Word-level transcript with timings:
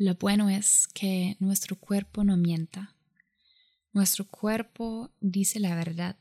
Lo 0.00 0.14
bueno 0.14 0.48
es 0.48 0.88
que 0.88 1.36
nuestro 1.40 1.76
cuerpo 1.76 2.24
no 2.24 2.38
mienta. 2.38 2.96
Nuestro 3.92 4.26
cuerpo 4.26 5.10
dice 5.20 5.60
la 5.60 5.74
verdad, 5.74 6.16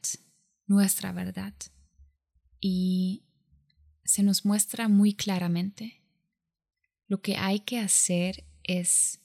nuestra 0.68 1.14
verdad, 1.14 1.54
y 2.60 3.24
se 4.04 4.22
nos 4.22 4.44
muestra 4.44 4.90
muy 4.90 5.14
claramente. 5.14 6.02
Lo 7.08 7.22
que 7.22 7.38
hay 7.38 7.62
que 7.62 7.80
hacer 7.80 8.44
es 8.64 9.22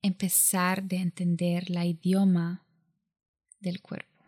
empezar 0.00 0.82
de 0.82 0.96
entender 0.96 1.68
la 1.68 1.84
idioma 1.84 2.64
del 3.60 3.82
cuerpo. 3.82 4.24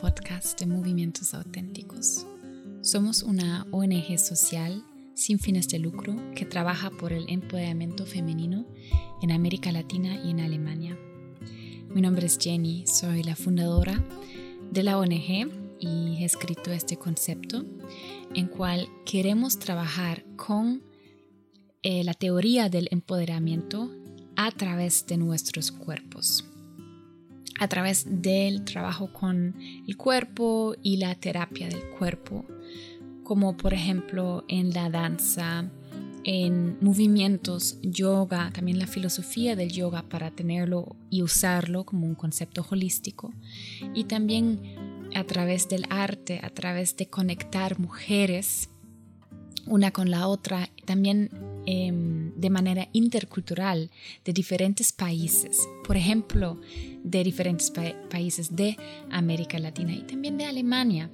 Podcast 0.00 0.58
de 0.60 0.66
Movimientos 0.66 1.34
Auténticos. 1.34 2.24
Somos 2.82 3.22
una 3.22 3.66
ONG 3.72 4.18
social 4.18 4.84
sin 5.14 5.38
fines 5.40 5.68
de 5.68 5.80
lucro 5.80 6.14
que 6.36 6.44
trabaja 6.44 6.90
por 6.90 7.12
el 7.12 7.28
empoderamiento 7.28 8.06
femenino 8.06 8.64
en 9.22 9.32
América 9.32 9.72
Latina 9.72 10.14
y 10.24 10.30
en 10.30 10.40
Alemania. 10.40 10.96
Mi 11.90 12.00
nombre 12.00 12.26
es 12.26 12.38
Jenny, 12.38 12.84
soy 12.86 13.24
la 13.24 13.34
fundadora 13.34 14.02
de 14.70 14.82
la 14.84 14.98
ONG 14.98 15.50
y 15.80 16.16
he 16.18 16.24
escrito 16.24 16.70
este 16.70 16.96
concepto 16.96 17.64
en 18.34 18.46
cual 18.46 18.88
queremos 19.04 19.58
trabajar 19.58 20.24
con 20.36 20.82
eh, 21.82 22.04
la 22.04 22.14
teoría 22.14 22.68
del 22.68 22.88
empoderamiento 22.92 23.90
a 24.36 24.52
través 24.52 25.06
de 25.06 25.16
nuestros 25.16 25.72
cuerpos 25.72 26.47
a 27.58 27.68
través 27.68 28.06
del 28.22 28.64
trabajo 28.64 29.12
con 29.12 29.54
el 29.86 29.96
cuerpo 29.96 30.74
y 30.82 30.98
la 30.98 31.14
terapia 31.14 31.68
del 31.68 31.82
cuerpo, 31.98 32.44
como 33.24 33.56
por 33.56 33.74
ejemplo 33.74 34.44
en 34.48 34.72
la 34.72 34.90
danza, 34.90 35.70
en 36.24 36.76
movimientos, 36.80 37.78
yoga, 37.82 38.50
también 38.52 38.78
la 38.78 38.86
filosofía 38.86 39.56
del 39.56 39.70
yoga 39.72 40.02
para 40.02 40.30
tenerlo 40.30 40.96
y 41.10 41.22
usarlo 41.22 41.84
como 41.84 42.06
un 42.06 42.14
concepto 42.14 42.66
holístico, 42.68 43.32
y 43.94 44.04
también 44.04 44.60
a 45.14 45.24
través 45.24 45.68
del 45.68 45.84
arte, 45.88 46.40
a 46.42 46.50
través 46.50 46.96
de 46.96 47.06
conectar 47.06 47.78
mujeres 47.78 48.68
una 49.68 49.90
con 49.90 50.10
la 50.10 50.26
otra, 50.26 50.70
también 50.84 51.30
em, 51.70 52.32
de 52.34 52.48
manera 52.48 52.88
intercultural 52.94 53.90
de 54.24 54.32
diferentes 54.32 54.90
países, 54.90 55.68
por 55.84 55.98
ejemplo, 55.98 56.58
de 57.04 57.22
diferentes 57.22 57.70
países 58.10 58.56
de 58.56 58.78
América 59.10 59.58
Latina 59.58 59.92
y 59.92 60.00
también 60.04 60.38
de 60.38 60.46
Alemania, 60.46 61.10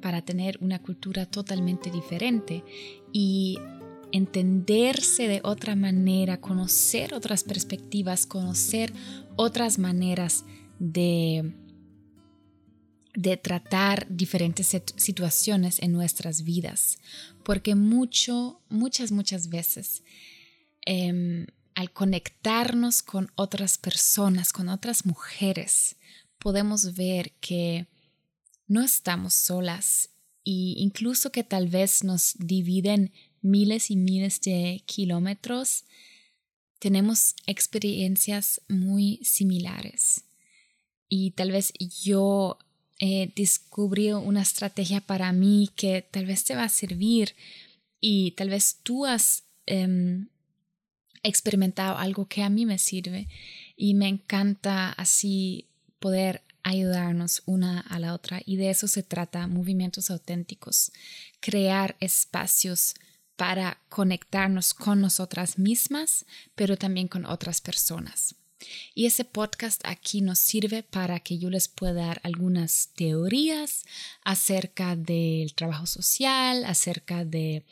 para 0.00 0.22
tener 0.22 0.56
una 0.62 0.78
cultura 0.78 1.26
totalmente 1.26 1.90
diferente 1.90 2.64
y 3.12 3.58
entenderse 4.10 5.28
de 5.28 5.42
otra 5.44 5.76
manera, 5.76 6.40
conocer 6.40 7.12
otras 7.12 7.44
perspectivas, 7.44 8.24
conocer 8.24 8.94
otras 9.36 9.78
maneras 9.78 10.46
de 10.78 11.52
de 13.14 13.36
tratar 13.36 14.06
diferentes 14.08 14.76
situaciones 14.96 15.80
en 15.80 15.92
nuestras 15.92 16.44
vidas, 16.44 16.98
porque 17.44 17.74
mucho, 17.74 18.60
muchas, 18.68 19.10
muchas 19.12 19.48
veces 19.48 20.02
em, 20.86 21.46
al 21.74 21.92
conectarnos 21.92 23.02
con 23.02 23.30
otras 23.34 23.78
personas, 23.78 24.52
con 24.52 24.68
otras 24.68 25.06
mujeres, 25.06 25.96
podemos 26.38 26.94
ver 26.94 27.32
que 27.40 27.88
no 28.66 28.82
estamos 28.82 29.34
solas 29.34 30.10
e 30.44 30.74
incluso 30.78 31.32
que 31.32 31.44
tal 31.44 31.68
vez 31.68 32.04
nos 32.04 32.34
dividen 32.38 33.12
miles 33.42 33.90
y 33.90 33.96
miles 33.96 34.40
de 34.40 34.82
kilómetros, 34.86 35.84
tenemos 36.78 37.34
experiencias 37.46 38.62
muy 38.68 39.20
similares. 39.22 40.24
Y 41.08 41.32
tal 41.32 41.52
vez 41.52 41.72
yo 42.02 42.58
eh, 43.02 43.32
descubrí 43.34 44.12
una 44.12 44.42
estrategia 44.42 45.00
para 45.00 45.32
mí 45.32 45.70
que 45.74 46.02
tal 46.02 46.26
vez 46.26 46.44
te 46.44 46.54
va 46.54 46.64
a 46.64 46.68
servir 46.68 47.34
y 47.98 48.32
tal 48.32 48.50
vez 48.50 48.78
tú 48.82 49.06
has 49.06 49.44
em, 49.64 50.28
experimentado 51.22 51.96
algo 51.96 52.28
que 52.28 52.42
a 52.42 52.50
mí 52.50 52.66
me 52.66 52.76
sirve 52.76 53.26
y 53.74 53.94
me 53.94 54.06
encanta 54.06 54.92
así 54.92 55.66
poder 55.98 56.42
ayudarnos 56.62 57.42
una 57.46 57.80
a 57.80 57.98
la 57.98 58.12
otra 58.12 58.42
y 58.44 58.56
de 58.56 58.68
eso 58.68 58.86
se 58.86 59.02
trata 59.02 59.46
movimientos 59.46 60.10
auténticos, 60.10 60.92
crear 61.40 61.96
espacios 62.00 62.94
para 63.36 63.80
conectarnos 63.88 64.74
con 64.74 65.00
nosotras 65.00 65.58
mismas, 65.58 66.26
pero 66.54 66.76
también 66.76 67.08
con 67.08 67.24
otras 67.24 67.62
personas. 67.62 68.34
Y 68.94 69.06
ese 69.06 69.24
podcast 69.24 69.80
aquí 69.84 70.20
nos 70.20 70.38
sirve 70.38 70.82
para 70.82 71.20
que 71.20 71.38
yo 71.38 71.50
les 71.50 71.68
pueda 71.68 71.94
dar 71.94 72.20
algunas 72.24 72.90
teorías 72.94 73.84
acerca 74.24 74.96
del 74.96 75.54
trabajo 75.54 75.86
social, 75.86 76.64
acerca 76.64 77.24
de 77.24 77.64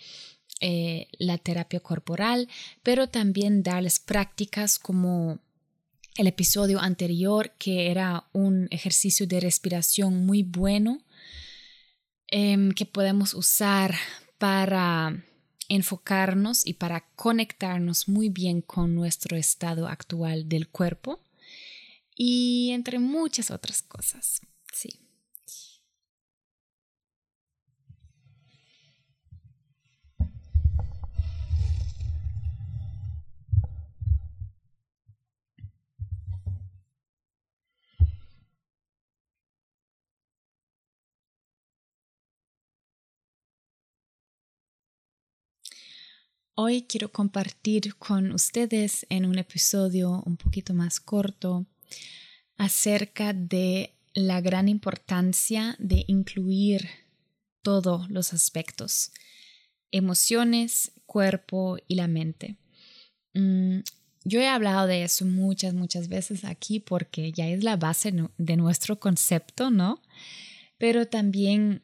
eh, 0.61 1.09
la 1.19 1.39
terapia 1.39 1.81
corporal, 1.81 2.49
pero 2.83 3.09
también 3.09 3.63
darles 3.63 4.01
prácticas 4.01 4.79
como 4.79 5.39
el 6.17 6.27
episodio 6.27 6.81
anterior, 6.81 7.53
que 7.59 7.91
era 7.91 8.25
un 8.33 8.67
ejercicio 8.71 9.27
de 9.27 9.39
respiración 9.39 10.27
muy 10.27 10.43
bueno 10.43 11.01
em, 12.27 12.73
que 12.73 12.87
podemos 12.87 13.35
usar 13.35 13.95
para 14.39 15.23
enfocarnos 15.69 16.67
y 16.67 16.75
para 16.75 17.07
conectarnos 17.17 18.09
muy 18.09 18.29
bien 18.29 18.63
con 18.63 18.95
nuestro 18.95 19.37
estado 19.37 19.89
actual 19.89 20.49
del 20.49 20.69
cuerpo 20.69 21.21
y 22.15 22.71
entre 22.73 22.99
muchas 22.99 23.51
otras 23.51 23.83
cosas. 23.83 24.41
Sí. 24.73 25.08
Hoy 46.61 46.83
quiero 46.89 47.13
compartir 47.13 47.95
con 47.95 48.33
ustedes 48.33 49.07
en 49.11 49.27
un 49.27 49.39
episodio 49.39 50.25
un 50.27 50.37
poquito 50.37 50.75
más 50.75 50.99
corto 50.99 51.67
acerca 52.57 53.33
de 53.33 53.95
la 54.13 54.41
gran 54.41 54.69
importancia 54.69 55.77
de 55.79 56.05
incluir 56.09 56.89
todos 57.63 58.11
los 58.11 58.33
aspectos, 58.33 59.13
emociones, 59.93 60.91
cuerpo 61.07 61.77
y 61.87 61.95
la 61.95 62.09
mente. 62.09 62.57
Mm, 63.35 63.83
yo 64.25 64.41
he 64.41 64.49
hablado 64.49 64.89
de 64.89 65.05
eso 65.05 65.27
muchas, 65.27 65.75
muchas 65.75 66.09
veces 66.09 66.45
aquí 66.45 66.81
porque 66.81 67.31
ya 67.31 67.47
es 67.47 67.63
la 67.63 67.77
base 67.77 68.13
de 68.37 68.57
nuestro 68.57 68.99
concepto, 68.99 69.71
¿no? 69.71 70.03
Pero 70.77 71.07
también 71.07 71.83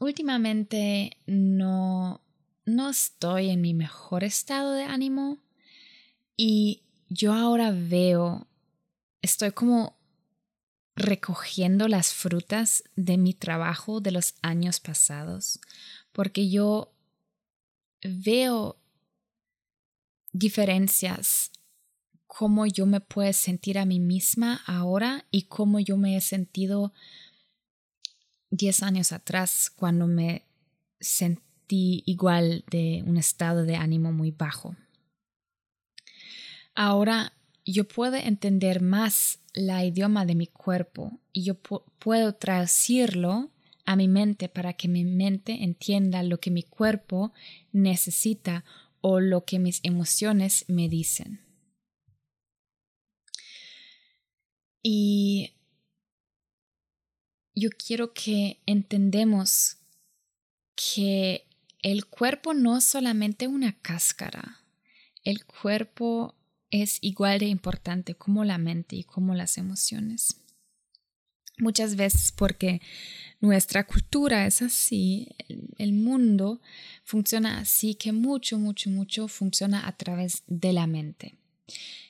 últimamente 0.00 1.18
no 1.26 2.21
no 2.64 2.90
estoy 2.90 3.50
en 3.50 3.60
mi 3.60 3.74
mejor 3.74 4.24
estado 4.24 4.72
de 4.72 4.84
ánimo 4.84 5.38
y 6.36 6.82
yo 7.08 7.32
ahora 7.32 7.70
veo, 7.72 8.46
estoy 9.20 9.52
como 9.52 9.98
recogiendo 10.94 11.88
las 11.88 12.12
frutas 12.12 12.84
de 12.96 13.18
mi 13.18 13.34
trabajo 13.34 14.00
de 14.00 14.12
los 14.12 14.34
años 14.42 14.80
pasados, 14.80 15.60
porque 16.12 16.50
yo 16.50 16.94
veo 18.02 18.78
diferencias, 20.32 21.50
cómo 22.26 22.66
yo 22.66 22.86
me 22.86 23.00
puedo 23.00 23.32
sentir 23.32 23.78
a 23.78 23.84
mí 23.84 24.00
misma 24.00 24.62
ahora 24.66 25.26
y 25.30 25.42
cómo 25.42 25.80
yo 25.80 25.96
me 25.96 26.16
he 26.16 26.20
sentido 26.20 26.92
10 28.50 28.82
años 28.82 29.12
atrás 29.12 29.70
cuando 29.74 30.06
me 30.06 30.46
sentí 31.00 31.51
igual 31.72 32.64
de 32.70 33.02
un 33.06 33.16
estado 33.16 33.64
de 33.64 33.76
ánimo 33.76 34.12
muy 34.12 34.30
bajo. 34.30 34.76
Ahora 36.74 37.32
yo 37.64 37.86
puedo 37.86 38.16
entender 38.16 38.80
más 38.80 39.40
la 39.54 39.84
idioma 39.84 40.24
de 40.24 40.34
mi 40.34 40.46
cuerpo 40.46 41.18
y 41.32 41.44
yo 41.44 41.54
puedo 41.60 42.34
traducirlo 42.34 43.50
a 43.84 43.96
mi 43.96 44.08
mente 44.08 44.48
para 44.48 44.72
que 44.72 44.88
mi 44.88 45.04
mente 45.04 45.64
entienda 45.64 46.22
lo 46.22 46.40
que 46.40 46.50
mi 46.50 46.62
cuerpo 46.62 47.32
necesita 47.72 48.64
o 49.00 49.20
lo 49.20 49.44
que 49.44 49.58
mis 49.58 49.80
emociones 49.82 50.64
me 50.68 50.88
dicen. 50.88 51.40
Y 54.82 55.54
yo 57.54 57.70
quiero 57.70 58.12
que 58.12 58.60
entendemos 58.66 59.76
que 60.74 61.46
el 61.82 62.06
cuerpo 62.06 62.54
no 62.54 62.78
es 62.78 62.84
solamente 62.84 63.48
una 63.48 63.72
cáscara, 63.80 64.60
el 65.24 65.44
cuerpo 65.44 66.34
es 66.70 66.98
igual 67.00 67.40
de 67.40 67.46
importante 67.46 68.14
como 68.14 68.44
la 68.44 68.58
mente 68.58 68.96
y 68.96 69.04
como 69.04 69.34
las 69.34 69.58
emociones. 69.58 70.36
Muchas 71.58 71.96
veces 71.96 72.32
porque 72.32 72.80
nuestra 73.40 73.86
cultura 73.86 74.46
es 74.46 74.62
así, 74.62 75.28
el, 75.76 75.92
mundo 75.92 76.60
funciona 77.04 77.58
así, 77.58 77.94
que 77.94 78.10
mucho, 78.10 78.58
mucho, 78.58 78.88
mucho 78.88 79.28
funciona 79.28 79.86
a 79.86 79.96
través 79.96 80.44
de 80.46 80.72
la 80.72 80.86
mente, 80.86 81.34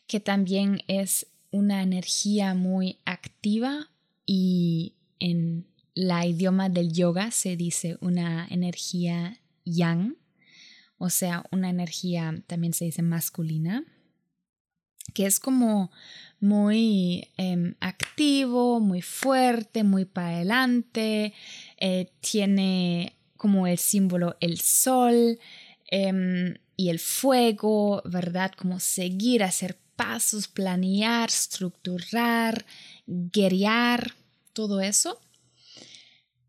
que 0.06 0.20
también 0.20 0.82
es 0.86 1.26
una 1.50 1.82
energía 1.82 2.54
muy 2.54 2.98
activa 3.04 3.90
y 4.24 4.94
en 5.19 5.66
la 5.94 6.24
idioma 6.24 6.69
del 6.69 6.92
yoga 6.92 7.30
se 7.30 7.56
dice 7.56 7.98
una 8.00 8.46
energía 8.48 9.42
yang, 9.64 10.17
o 10.99 11.11
sea, 11.11 11.44
una 11.50 11.69
energía 11.70 12.35
también 12.47 12.75
se 12.75 12.85
dice 12.85 13.03
masculina, 13.03 13.85
que 15.14 15.26
es 15.26 15.41
como 15.41 15.91
muy 16.41 17.29
em, 17.37 17.75
activo, 17.81 18.81
muy 18.81 19.03
fuerte, 19.03 19.85
muy 19.85 20.05
para 20.05 20.37
adelante, 20.37 21.35
eh, 21.79 22.11
tiene 22.20 23.17
como 23.37 23.67
el 23.67 23.79
símbolo 23.79 24.37
el 24.41 24.61
sol 24.61 25.38
em, 25.91 26.55
y 26.76 26.91
el 26.91 26.99
fuego, 26.99 28.03
¿verdad? 28.05 28.53
Como 28.56 28.81
seguir, 28.81 29.43
hacer 29.43 29.76
pasos, 29.97 30.49
planear, 30.49 31.29
estructurar, 31.29 32.65
guiar, 33.06 34.15
todo 34.53 34.81
eso. 34.81 35.20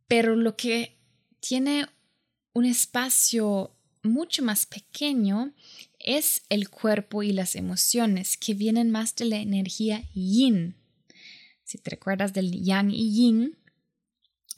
Pero 0.07 0.35
lo 0.35 0.55
que 0.55 0.95
tiene 1.39 1.87
un 2.53 2.65
espacio 2.65 3.75
mucho 4.03 4.43
más 4.43 4.65
pequeño 4.65 5.53
es 5.99 6.43
el 6.49 6.69
cuerpo 6.69 7.23
y 7.23 7.31
las 7.31 7.55
emociones 7.55 8.37
que 8.37 8.53
vienen 8.53 8.91
más 8.91 9.15
de 9.15 9.25
la 9.25 9.37
energía 9.37 10.03
yin. 10.13 10.75
Si 11.63 11.77
te 11.77 11.91
recuerdas 11.91 12.33
del 12.33 12.63
yang 12.63 12.91
y 12.91 13.11
yin, 13.13 13.57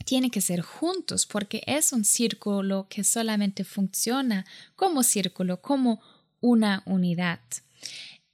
tiene 0.06 0.30
que 0.30 0.42
ser 0.42 0.62
juntos 0.62 1.26
porque 1.26 1.64
es 1.68 1.94
un 1.94 2.04
círculo 2.04 2.88
que 2.90 3.04
solamente 3.04 3.64
funciona 3.64 4.46
como 4.76 5.04
círculo, 5.04 5.62
como 5.62 6.02
una 6.42 6.84
unidad. 6.86 7.40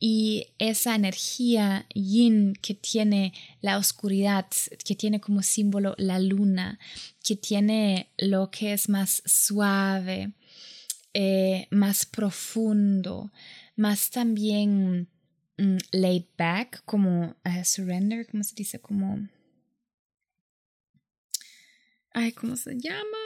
Y 0.03 0.47
esa 0.57 0.95
energía 0.95 1.85
yin 1.93 2.55
que 2.59 2.73
tiene 2.73 3.33
la 3.61 3.77
oscuridad, 3.77 4.47
que 4.83 4.95
tiene 4.95 5.21
como 5.21 5.43
símbolo 5.43 5.93
la 5.99 6.17
luna, 6.17 6.79
que 7.23 7.35
tiene 7.35 8.09
lo 8.17 8.49
que 8.49 8.73
es 8.73 8.89
más 8.89 9.21
suave, 9.27 10.33
eh, 11.13 11.67
más 11.69 12.07
profundo, 12.07 13.31
más 13.75 14.09
también 14.09 15.07
mm, 15.59 15.77
laid 15.91 16.25
back, 16.35 16.83
como 16.85 17.35
eh, 17.43 17.63
surrender, 17.63 18.25
¿cómo 18.25 18.43
se 18.43 18.55
dice? 18.55 18.79
Como... 18.79 19.29
Ay, 22.11 22.31
¿cómo 22.31 22.55
se 22.55 22.75
llama? 22.75 23.19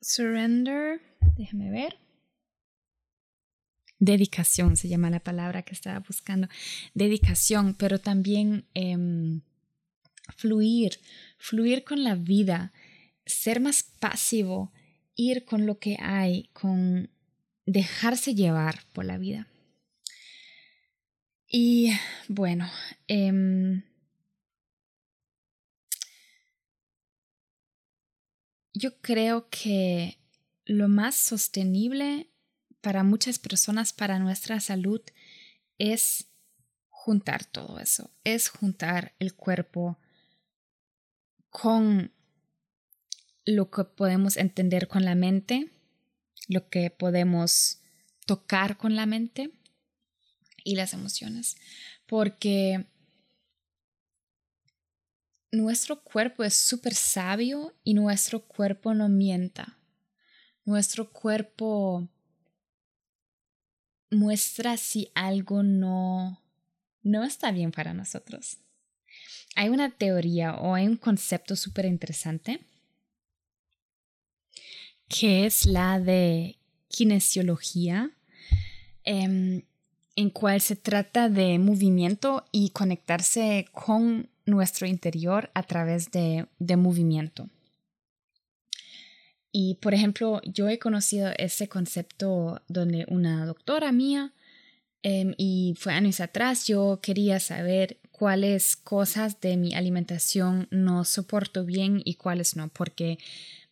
Surrender, 0.00 1.00
déjame 1.36 1.72
ver. 1.72 1.98
Dedicación 4.04 4.76
se 4.76 4.88
llama 4.88 5.10
la 5.10 5.20
palabra 5.20 5.62
que 5.62 5.74
estaba 5.74 6.00
buscando. 6.00 6.48
Dedicación, 6.92 7.76
pero 7.78 8.00
también 8.00 8.64
em, 8.74 9.42
fluir, 10.36 10.98
fluir 11.38 11.84
con 11.84 12.02
la 12.02 12.16
vida, 12.16 12.72
ser 13.26 13.60
más 13.60 13.84
pasivo, 13.84 14.72
ir 15.14 15.44
con 15.44 15.66
lo 15.66 15.78
que 15.78 15.98
hay, 16.00 16.50
con 16.52 17.10
dejarse 17.64 18.34
llevar 18.34 18.80
por 18.92 19.04
la 19.04 19.18
vida. 19.18 19.46
Y 21.46 21.92
bueno, 22.26 22.68
em, 23.06 23.84
yo 28.74 29.00
creo 29.00 29.48
que 29.48 30.18
lo 30.64 30.88
más 30.88 31.14
sostenible 31.14 32.31
para 32.82 33.02
muchas 33.02 33.38
personas, 33.38 33.94
para 33.94 34.18
nuestra 34.18 34.60
salud, 34.60 35.00
es 35.78 36.26
juntar 36.90 37.46
todo 37.46 37.78
eso, 37.78 38.10
es 38.24 38.50
juntar 38.50 39.14
el 39.18 39.34
cuerpo 39.34 39.98
con 41.48 42.12
lo 43.46 43.70
que 43.70 43.84
podemos 43.84 44.36
entender 44.36 44.86
con 44.86 45.04
la 45.04 45.14
mente 45.14 45.72
lo 46.48 46.68
que 46.68 46.90
podemos 46.90 47.80
tocar 48.26 48.76
con 48.76 48.96
la 48.96 49.06
mente 49.06 49.52
y 50.64 50.76
las 50.76 50.92
emociones, 50.92 51.56
porque 52.06 52.86
nuestro 55.50 56.02
cuerpo 56.02 56.44
es 56.44 56.54
súper 56.54 56.94
sabio 56.94 57.74
y 57.84 57.94
nuestro 57.94 58.46
cuerpo 58.46 58.94
no 58.94 59.08
mienta. 59.08 59.78
Nuestro 60.64 61.10
cuerpo 61.10 62.08
muestra 64.12 64.76
si 64.76 65.10
algo 65.14 65.62
no, 65.62 66.40
no 67.02 67.24
está 67.24 67.50
bien 67.50 67.72
para 67.72 67.94
nosotros. 67.94 68.58
Hay 69.56 69.68
una 69.68 69.90
teoría 69.90 70.54
o 70.54 70.74
hay 70.74 70.86
un 70.86 70.96
concepto 70.96 71.56
súper 71.56 71.86
interesante 71.86 72.60
que 75.08 75.44
es 75.44 75.66
la 75.66 76.00
de 76.00 76.56
kinesiología, 76.88 78.10
em, 79.04 79.62
en 80.16 80.30
cual 80.30 80.60
se 80.60 80.76
trata 80.76 81.28
de 81.28 81.58
movimiento 81.58 82.44
y 82.50 82.70
conectarse 82.70 83.66
con 83.72 84.28
nuestro 84.46 84.86
interior 84.86 85.50
a 85.54 85.62
través 85.62 86.10
de, 86.10 86.46
movimiento. 86.76 87.48
Y 89.52 89.74
por 89.74 89.92
ejemplo, 89.92 90.40
yo 90.44 90.68
he 90.68 90.78
conocido 90.78 91.30
ese 91.36 91.68
concepto 91.68 92.62
donde 92.68 93.04
una 93.08 93.44
doctora 93.44 93.92
mía, 93.92 94.32
em, 95.02 95.34
y 95.36 95.74
fue 95.78 95.92
años 95.92 96.20
atrás, 96.20 96.66
yo 96.66 97.00
quería 97.02 97.38
saber 97.38 97.98
cuáles 98.10 98.76
cosas 98.76 99.40
de 99.40 99.56
mi 99.56 99.74
alimentación 99.74 100.68
no 100.70 101.04
soporto 101.04 101.64
bien 101.64 102.00
y 102.04 102.14
cuáles 102.14 102.56
no, 102.56 102.68
porque 102.68 103.18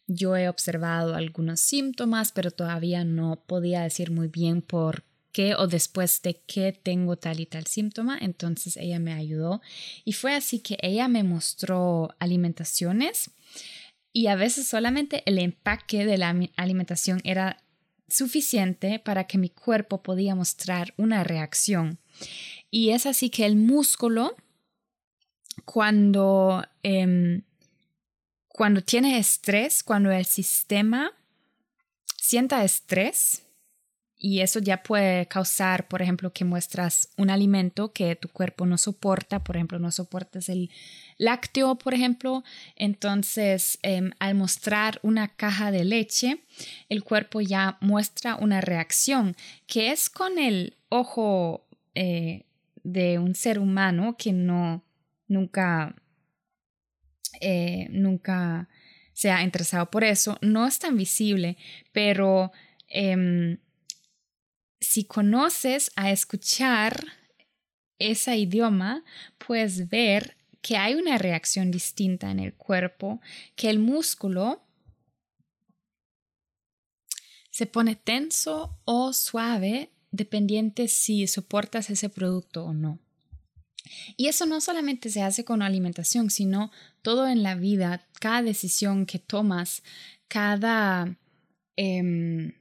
yo 0.07 0.37
he 0.37 0.49
observado 0.49 1.15
algunos 1.15 1.61
síntomas, 1.61 2.33
pero 2.33 2.51
todavía 2.51 3.05
no 3.05 3.43
podía 3.47 3.83
decir 3.83 4.11
muy 4.11 4.29
bien 4.29 4.61
por 4.61 5.05
qué 5.33 5.55
o 5.55 5.67
después 5.67 6.21
de 6.23 6.41
qué 6.47 6.73
tengo 6.73 7.17
tal 7.17 7.41
y 7.41 7.47
tal 7.47 7.67
síntoma. 7.67 8.19
Entonces 8.21 8.77
ella 8.77 8.99
me 8.99 9.13
ayudó 9.13 9.63
y 10.05 10.13
fue 10.13 10.35
así 10.35 10.59
que 10.59 10.77
ella 10.83 11.09
me 11.09 11.23
mostró 11.23 12.15
alimentaciones 12.19 13.31
y 14.13 14.27
a 14.27 14.35
veces 14.35 14.67
solamente 14.67 15.23
el 15.27 15.39
empaque 15.39 16.05
de 16.05 16.19
la 16.19 16.35
alimentación 16.57 17.21
era 17.25 17.63
suficiente 18.09 18.99
para 18.99 19.25
que 19.25 19.39
mi 19.39 19.51
cuerpo 19.51 20.03
podía 20.03 20.35
mostrar 20.35 20.95
una 20.97 21.23
reacción. 21.23 21.99
Y 22.71 22.91
es 22.91 23.07
así 23.07 23.31
que 23.31 23.47
el 23.47 23.57
músculo, 23.57 24.37
cuando 25.65 26.65
em, 26.83 27.43
cuando 28.61 28.83
tiene 28.83 29.19
estrés, 29.19 29.83
cuando 29.83 30.11
el 30.11 30.27
sistema 30.27 31.13
sienta 32.17 32.63
estrés, 32.63 33.43
y 34.23 34.41
eso 34.41 34.59
ya 34.61 34.83
puede 34.83 35.27
causar, 35.27 35.89
por 35.89 36.03
ejemplo, 36.03 36.31
que 36.31 36.45
muestras 36.45 37.09
un 37.17 37.31
alimento 37.31 37.95
que 37.95 38.15
tu 38.17 38.29
cuerpo 38.29 38.67
no 38.67 38.77
soporta, 38.77 39.43
por 39.43 39.57
ejemplo, 39.57 39.79
no 39.79 39.91
soportas 39.91 40.51
el 40.51 40.71
lácteo, 41.17 41.77
por 41.77 41.95
ejemplo, 41.95 42.45
entonces 42.77 43.79
em, 43.83 44.11
al 44.19 44.35
mostrar 44.35 45.01
una 45.03 45.29
caja 45.29 45.71
de 45.71 45.85
leche, 45.85 46.45
el 46.91 47.03
cuerpo 47.03 47.41
ya 47.41 47.79
muestra 47.81 48.37
una 48.37 48.61
reacción 48.61 49.37
que 49.67 49.91
es 49.91 50.11
con 50.11 50.39
el 50.39 50.77
ojo 50.91 51.67
eh, 51.95 52.45
de 52.85 53.19
un 53.19 53.35
ser 53.35 53.59
humano 53.59 54.17
que 54.19 54.35
no 54.35 54.85
nunca 55.29 55.95
eh, 57.41 57.89
nunca 57.91 58.69
se 59.15 59.31
ha 59.31 59.43
interesado 59.43 59.91
por 59.91 60.05
eso, 60.05 60.37
no 60.43 60.67
es 60.67 60.79
tan 60.79 60.97
visible, 60.97 61.57
pero 61.93 62.53
em, 62.89 63.59
si 64.91 65.05
conoces 65.05 65.93
a 65.95 66.11
escuchar 66.11 67.07
ese 68.01 68.37
idioma, 68.37 69.05
puedes 69.39 69.89
ver 69.89 70.37
que 70.63 70.77
hay 70.79 70.97
una 70.97 71.17
reacción 71.17 71.71
distinta 71.71 72.29
en 72.33 72.41
el 72.41 72.55
cuerpo, 72.55 73.21
que 73.55 73.71
el 73.71 73.79
músculo 73.79 74.65
se 77.53 77.67
pone 77.67 77.95
tenso 77.95 78.81
o 78.85 79.13
suave 79.13 79.93
dependiente 80.11 80.89
si 80.89 81.29
soportas 81.29 81.89
ese 81.89 82.09
producto 82.09 82.65
o 82.65 82.75
no. 82.75 82.99
Y 84.17 84.27
eso 84.27 84.45
no 84.45 84.61
solamente 84.61 85.09
se 85.09 85.23
hace 85.23 85.45
con 85.45 85.63
alimentación, 85.63 86.31
sino 86.31 86.73
todo 87.03 87.29
en 87.29 87.45
la 87.45 87.55
vida, 87.55 88.09
cada 88.19 88.43
decisión 88.43 89.07
que 89.07 89.21
tomas, 89.21 89.85
cada... 90.27 91.17
Em, 91.77 92.60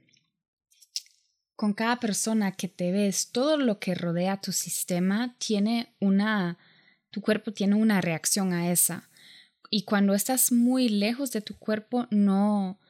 con 1.60 1.74
cada 1.74 2.00
persona 2.00 2.52
que 2.52 2.68
te 2.68 2.90
ves, 2.90 3.32
todo 3.32 3.58
lo 3.58 3.78
que 3.78 3.94
rodea 3.94 4.40
tu 4.40 4.50
sistema 4.50 5.36
tiene 5.36 5.92
una, 6.00 6.56
tu 7.10 7.20
cuerpo 7.20 7.52
tiene 7.52 7.74
una 7.74 8.00
reacción 8.00 8.54
a 8.54 8.72
esa. 8.72 9.10
Y 9.68 9.82
cuando 9.82 10.14
estás 10.14 10.52
muy 10.52 10.88
lejos 10.88 11.32
de 11.32 11.42
tu 11.42 11.58
cuerpo, 11.58 12.06
no, 12.10 12.80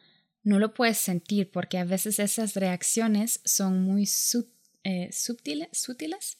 no 0.44 0.60
lo 0.60 0.72
puedes 0.72 0.98
sentir 0.98 1.50
porque 1.50 1.78
a 1.78 1.84
veces 1.84 2.20
esas 2.20 2.54
reacciones 2.54 3.40
son 3.44 3.82
muy 3.82 4.08
eh, 4.84 5.10
sutiles, 5.12 6.38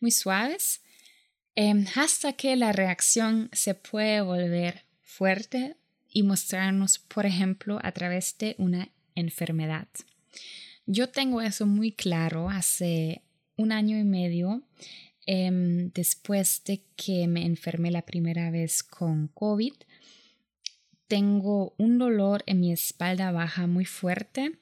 muy 0.00 0.10
suaves 0.10 0.80
Em, 1.60 1.86
hasta 1.96 2.34
que 2.34 2.54
la 2.54 2.70
reacción 2.70 3.50
se 3.52 3.74
puede 3.74 4.20
volver 4.20 4.84
fuerte 5.02 5.76
y 6.08 6.22
mostrarnos, 6.22 7.00
por 7.00 7.26
ejemplo, 7.26 7.80
a 7.82 7.90
través 7.90 8.38
de 8.38 8.54
una 8.58 8.92
enfermedad. 9.16 9.88
Yo 10.90 11.08
tengo 11.08 11.40
eso 11.40 11.66
muy 11.66 11.92
claro 11.92 12.50
hace 12.50 13.22
un 13.56 13.70
año 13.70 13.96
y 13.98 14.04
medio, 14.04 14.62
em, 15.26 15.90
después 15.92 16.62
de 16.64 16.82
que 16.96 17.28
me 17.28 17.44
enfermé 17.44 17.90
la 17.90 18.02
primera 18.02 18.50
vez 18.50 18.82
con 18.82 19.28
COVID. 19.28 19.74
Tengo 21.06 21.74
un 21.78 21.98
dolor 21.98 22.42
en 22.46 22.60
mi 22.60 22.72
espalda 22.72 23.30
baja 23.30 23.66
muy 23.66 23.84
fuerte 23.84 24.58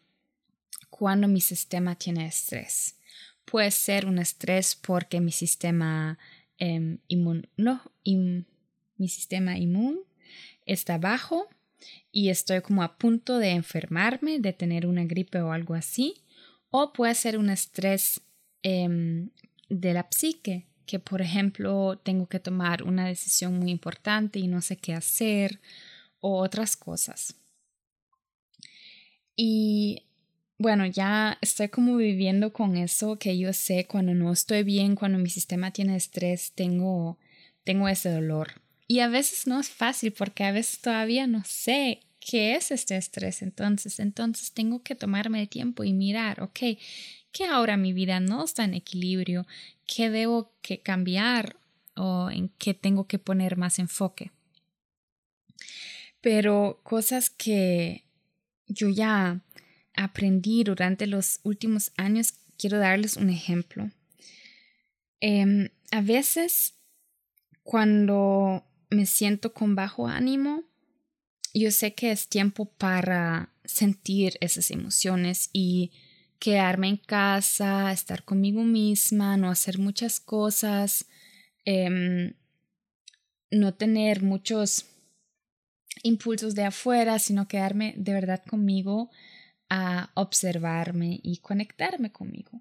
cuando 0.90 1.28
mi 1.28 1.40
sistema 1.40 1.94
tiene 1.94 2.26
estrés. 2.26 2.96
Puede 3.44 3.70
ser 3.70 4.06
un 4.06 4.18
estrés 4.18 4.74
porque 4.74 5.20
mi 5.20 5.32
sistema 5.32 6.18
Em, 6.58 6.98
no, 7.56 7.82
mi 8.04 9.08
sistema 9.08 9.58
inmune 9.58 9.98
está 10.64 10.96
bajo 10.96 11.48
y 12.12 12.30
estoy 12.30 12.60
como 12.62 12.82
a 12.82 12.96
punto 12.96 13.38
de 13.38 13.50
enfermarme, 13.50 14.38
de 14.38 14.52
tener 14.52 14.86
una 14.86 15.04
gripe 15.04 15.40
o 15.40 15.52
algo 15.52 15.74
así. 15.74 16.14
O 16.70 16.92
puede 16.92 17.14
ser 17.14 17.38
un 17.38 17.50
estrés 17.50 18.20
em, 18.62 19.30
de 19.68 19.92
la 19.94 20.06
psique, 20.10 20.66
que 20.86 20.98
por 20.98 21.20
ejemplo 21.20 21.98
tengo 21.98 22.26
que 22.26 22.40
tomar 22.40 22.82
una 22.82 23.06
decisión 23.06 23.58
muy 23.58 23.70
importante 23.70 24.38
y 24.38 24.46
no 24.46 24.62
sé 24.62 24.76
qué 24.76 24.94
hacer 24.94 25.60
o 26.20 26.38
otras 26.38 26.76
cosas. 26.76 27.34
Y 29.36 30.04
bueno, 30.58 30.86
ya 30.86 31.38
estoy 31.42 31.68
como 31.68 31.96
viviendo 31.96 32.52
con 32.52 32.76
eso 32.76 33.18
que 33.18 33.36
yo 33.36 33.52
sé 33.52 33.86
cuando 33.86 34.14
no 34.14 34.32
estoy 34.32 34.62
bien, 34.62 34.94
cuando 34.94 35.18
mi 35.18 35.28
sistema 35.28 35.70
tiene 35.70 35.96
estrés, 35.96 36.52
tengo, 36.54 37.18
tengo 37.64 37.88
ese 37.88 38.10
dolor. 38.10 38.62
Y 38.88 39.00
a 39.00 39.08
veces 39.08 39.46
no 39.46 39.58
es 39.58 39.68
fácil 39.68 40.12
porque 40.12 40.44
a 40.44 40.52
veces 40.52 40.80
todavía 40.80 41.26
no 41.26 41.42
sé 41.44 42.00
qué 42.20 42.56
es 42.56 42.70
este 42.70 42.96
estrés. 42.96 43.42
Entonces, 43.42 43.98
entonces 44.00 44.52
tengo 44.52 44.82
que 44.82 44.94
tomarme 44.94 45.42
el 45.42 45.48
tiempo 45.48 45.84
y 45.84 45.92
mirar, 45.92 46.42
ok, 46.42 46.60
que 47.32 47.44
ahora 47.44 47.76
mi 47.76 47.92
vida 47.92 48.20
no 48.20 48.44
está 48.44 48.64
en 48.64 48.74
equilibrio, 48.74 49.46
qué 49.86 50.10
debo 50.10 50.52
que 50.62 50.80
cambiar 50.80 51.56
o 51.94 52.30
en 52.30 52.48
qué 52.58 52.74
tengo 52.74 53.06
que 53.06 53.18
poner 53.18 53.56
más 53.56 53.78
enfoque. 53.78 54.32
Pero 56.20 56.80
cosas 56.82 57.30
que 57.30 58.04
yo 58.66 58.88
ya 58.88 59.40
aprendí 59.94 60.64
durante 60.64 61.06
los 61.06 61.40
últimos 61.42 61.92
años, 61.96 62.34
quiero 62.58 62.78
darles 62.78 63.16
un 63.16 63.30
ejemplo. 63.30 63.90
Em, 65.20 65.70
a 65.90 66.00
veces, 66.00 66.74
cuando 67.62 68.64
me 68.90 69.06
siento 69.06 69.52
con 69.52 69.74
bajo 69.74 70.08
ánimo, 70.08 70.64
yo 71.54 71.70
sé 71.70 71.94
que 71.94 72.10
es 72.10 72.28
tiempo 72.28 72.66
para 72.66 73.50
sentir 73.64 74.36
esas 74.40 74.70
emociones 74.70 75.48
y 75.52 75.90
quedarme 76.38 76.88
en 76.88 76.96
casa, 76.98 77.90
estar 77.92 78.24
conmigo 78.24 78.62
misma, 78.62 79.36
no 79.36 79.50
hacer 79.50 79.78
muchas 79.78 80.20
cosas, 80.20 81.06
em, 81.64 82.34
no 83.50 83.74
tener 83.74 84.22
muchos 84.22 84.84
impulsos 86.02 86.54
de 86.54 86.64
afuera, 86.64 87.18
sino 87.18 87.48
quedarme 87.48 87.94
de 87.96 88.12
verdad 88.12 88.44
conmigo 88.44 89.10
a 89.70 90.10
observarme 90.14 91.20
y 91.22 91.38
conectarme 91.38 92.12
conmigo. 92.12 92.60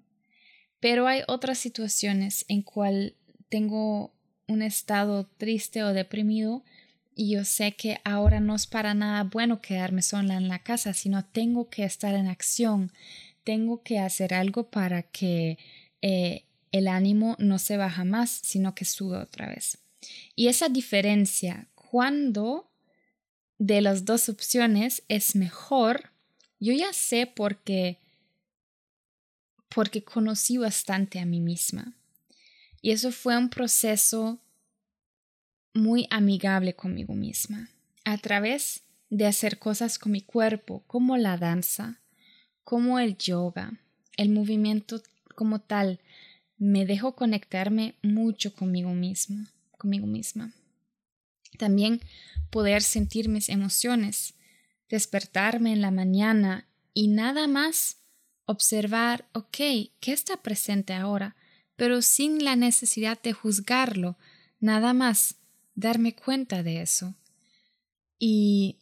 Pero 0.80 1.06
hay 1.06 1.22
otras 1.28 1.58
situaciones 1.58 2.44
en 2.48 2.62
cual 2.62 3.14
tengo 3.48 4.15
un 4.48 4.62
estado 4.62 5.26
triste 5.38 5.82
o 5.82 5.92
deprimido 5.92 6.62
y 7.14 7.30
yo 7.30 7.44
sé 7.44 7.72
que 7.72 7.98
ahora 8.04 8.40
no 8.40 8.54
es 8.54 8.66
para 8.66 8.94
nada 8.94 9.24
bueno 9.24 9.60
quedarme 9.60 10.02
sola 10.02 10.36
en 10.36 10.48
la 10.48 10.58
casa, 10.58 10.92
sino 10.92 11.24
tengo 11.24 11.68
que 11.70 11.84
estar 11.84 12.14
en 12.14 12.28
acción, 12.28 12.92
tengo 13.44 13.82
que 13.82 13.98
hacer 13.98 14.34
algo 14.34 14.70
para 14.70 15.02
que 15.02 15.58
eh, 16.02 16.44
el 16.72 16.88
ánimo 16.88 17.36
no 17.38 17.58
se 17.58 17.76
baja 17.76 18.04
más, 18.04 18.30
sino 18.30 18.74
que 18.74 18.84
sube 18.84 19.16
otra 19.16 19.48
vez. 19.48 19.78
Y 20.34 20.48
esa 20.48 20.68
diferencia, 20.68 21.68
cuando 21.74 22.70
de 23.58 23.80
las 23.80 24.04
dos 24.04 24.28
opciones 24.28 25.02
es 25.08 25.34
mejor 25.34 26.10
yo 26.58 26.72
ya 26.72 26.92
sé 26.92 27.26
porque 27.26 27.98
porque 29.74 30.02
conocí 30.02 30.56
bastante 30.56 31.20
a 31.20 31.26
mí 31.26 31.40
misma. 31.40 31.94
Y 32.86 32.92
eso 32.92 33.10
fue 33.10 33.36
un 33.36 33.48
proceso 33.48 34.38
muy 35.74 36.06
amigable 36.08 36.76
conmigo 36.76 37.16
misma, 37.16 37.68
a 38.04 38.16
través 38.16 38.84
de 39.10 39.26
hacer 39.26 39.58
cosas 39.58 39.98
con 39.98 40.12
mi 40.12 40.20
cuerpo, 40.20 40.84
como 40.86 41.16
la 41.16 41.36
danza, 41.36 42.00
como 42.62 43.00
el 43.00 43.18
yoga, 43.18 43.72
el 44.16 44.28
movimiento 44.28 45.02
como 45.34 45.60
tal, 45.60 45.98
me 46.58 46.86
dejó 46.86 47.16
conectarme 47.16 47.96
mucho 48.04 48.54
conmigo 48.54 48.94
misma, 48.94 49.50
conmigo 49.72 50.06
misma. 50.06 50.52
También 51.58 52.00
poder 52.50 52.82
sentir 52.82 53.28
mis 53.28 53.48
emociones, 53.48 54.34
despertarme 54.88 55.72
en 55.72 55.80
la 55.80 55.90
mañana 55.90 56.68
y 56.94 57.08
nada 57.08 57.48
más 57.48 57.96
observar, 58.44 59.26
ok, 59.32 59.56
¿qué 59.98 60.12
está 60.12 60.36
presente 60.36 60.92
ahora? 60.92 61.34
Pero 61.76 62.02
sin 62.02 62.44
la 62.44 62.56
necesidad 62.56 63.20
de 63.22 63.32
juzgarlo, 63.32 64.16
nada 64.60 64.92
más 64.92 65.36
darme 65.74 66.14
cuenta 66.14 66.62
de 66.62 66.82
eso. 66.82 67.14
Y 68.18 68.76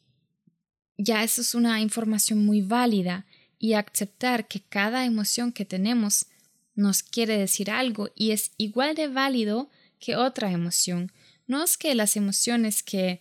ya 0.96 1.24
eso 1.24 1.40
es 1.40 1.54
una 1.54 1.80
información 1.80 2.44
muy 2.44 2.62
válida 2.62 3.26
y 3.58 3.74
aceptar 3.74 4.46
que 4.46 4.60
cada 4.60 5.04
emoción 5.04 5.52
que 5.52 5.64
tenemos 5.64 6.26
nos 6.74 7.02
quiere 7.02 7.36
decir 7.36 7.70
algo 7.70 8.10
y 8.14 8.30
es 8.30 8.52
igual 8.56 8.94
de 8.94 9.08
válido 9.08 9.68
que 9.98 10.16
otra 10.16 10.50
emoción. 10.50 11.12
No 11.46 11.62
es 11.62 11.76
que 11.76 11.94
las 11.94 12.16
emociones 12.16 12.82
que 12.82 13.20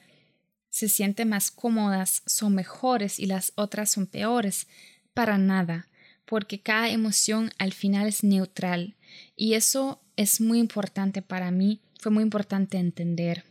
se 0.69 0.89
sienten 0.89 1.29
más 1.29 1.51
cómodas 1.51 2.23
son 2.25 2.55
mejores 2.55 3.19
y 3.19 3.25
las 3.25 3.53
otras 3.55 3.91
son 3.91 4.07
peores. 4.07 4.67
Para 5.13 5.37
nada, 5.37 5.87
porque 6.25 6.59
cada 6.59 6.89
emoción 6.89 7.51
al 7.59 7.73
final 7.73 8.07
es 8.07 8.23
neutral 8.23 8.95
y 9.35 9.53
eso 9.53 10.01
es 10.15 10.41
muy 10.41 10.59
importante 10.59 11.21
para 11.21 11.51
mí, 11.51 11.81
fue 11.99 12.11
muy 12.11 12.23
importante 12.23 12.77
entender. 12.77 13.43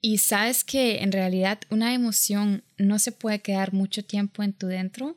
Y 0.00 0.18
sabes 0.18 0.64
que 0.64 0.98
en 0.98 1.12
realidad 1.12 1.60
una 1.70 1.94
emoción 1.94 2.62
no 2.76 2.98
se 2.98 3.10
puede 3.10 3.40
quedar 3.40 3.72
mucho 3.72 4.04
tiempo 4.04 4.42
en 4.42 4.52
tu 4.52 4.66
dentro. 4.66 5.16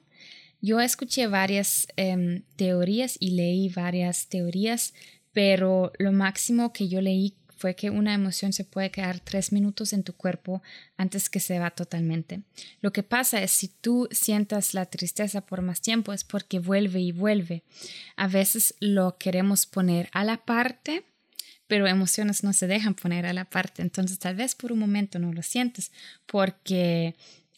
Yo 0.62 0.80
escuché 0.80 1.28
varias 1.28 1.88
em, 1.98 2.44
teorías 2.56 3.18
y 3.20 3.32
leí 3.32 3.68
varias 3.68 4.28
teorías, 4.28 4.94
pero 5.34 5.92
lo 6.00 6.14
máximo 6.14 6.72
que 6.72 6.88
yo 6.88 7.02
leí 7.02 7.34
fue 7.58 7.76
que 7.76 7.90
una 7.90 8.14
emoción 8.14 8.54
se 8.54 8.64
puede 8.64 8.92
quedar 8.92 9.20
tres 9.20 9.52
minutos 9.52 9.94
en 9.94 10.04
tu 10.04 10.14
cuerpo 10.14 10.62
antes 10.96 11.30
que 11.30 11.40
se 11.40 11.60
va 11.60 11.72
totalmente. 11.72 12.42
Lo 12.82 12.94
que 12.94 13.04
pasa 13.04 13.42
es 13.42 13.52
si 13.52 13.68
tú 13.68 14.08
sientas 14.12 14.74
la 14.74 14.86
tristeza 14.86 15.42
por 15.42 15.62
más 15.62 15.82
tiempo 15.82 16.14
es 16.14 16.24
porque 16.24 16.60
vuelve 16.60 17.00
y 17.00 17.12
vuelve. 17.12 17.64
A 18.16 18.28
veces 18.28 18.76
lo 18.80 19.18
queremos 19.18 19.66
poner 19.66 20.10
a 20.14 20.24
la 20.24 20.38
parte, 20.38 21.04
pero 21.68 21.88
emociones 21.88 22.44
no 22.44 22.54
se 22.54 22.68
dejan 22.68 22.94
poner 22.94 23.26
a 23.26 23.34
la 23.34 23.46
parte. 23.46 23.82
Entonces 23.82 24.20
tal 24.20 24.36
vez 24.36 24.56
por 24.56 24.72
un 24.72 24.80
momento 24.80 25.20
no 25.20 25.34
lo 25.34 25.42
sientes 25.42 25.92
porque 26.26 27.16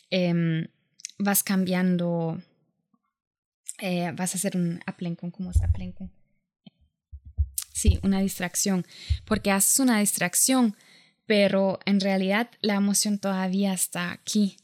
em, 0.10 0.68
vas 1.18 1.44
cambiando, 1.44 2.42
eh, 3.80 4.12
vas 4.16 4.34
a 4.34 4.38
hacer 4.38 4.56
un 4.56 4.80
aplencon, 4.86 5.30
¿cómo 5.30 5.52
es 5.52 5.62
aplencon? 5.62 6.10
Sí, 7.80 7.98
una 8.04 8.20
distracción, 8.20 8.86
porque 9.24 9.52
haces 9.52 9.80
una 9.80 10.02
distracción, 10.02 10.76
pero 11.26 11.80
en 11.86 12.02
realidad 12.02 12.50
la 12.60 12.74
emoción 12.74 13.20
todavía 13.20 13.72
está 13.74 14.12
aquí. 14.12 14.58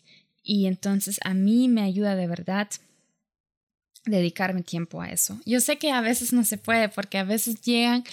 Y 0.44 0.66
entonces 0.66 1.22
a 1.24 1.34
mí 1.34 1.70
me 1.70 1.82
ayuda 1.82 2.18
de 2.18 2.28
verdad 2.28 2.68
dedicarme 4.06 4.64
tiempo 4.64 5.02
a 5.02 5.08
eso. 5.12 5.40
Yo 5.46 5.62
sé 5.62 5.78
que 5.78 5.92
a 5.92 6.02
veces 6.02 6.34
no 6.34 6.44
se 6.44 6.58
puede 6.58 6.90
porque 6.90 7.18
a 7.18 7.24
veces 7.24 7.62
llegan 7.62 8.04